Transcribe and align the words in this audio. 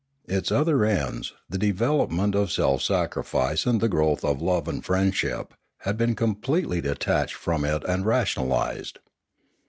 Its 0.25 0.51
other 0.51 0.83
ends, 0.83 1.31
the 1.47 1.59
development 1.59 2.33
of 2.33 2.51
self 2.51 2.81
sacrifice 2.81 3.67
and 3.67 3.79
the 3.79 3.87
growth 3.87 4.25
of 4.25 4.41
love 4.41 4.67
and 4.67 4.83
friendship, 4.83 5.53
had 5.81 5.95
been 5.95 6.15
completely 6.15 6.81
detached 6.81 7.35
from 7.35 7.63
it 7.63 7.83
and 7.83 8.03
rationalised. 8.03 8.97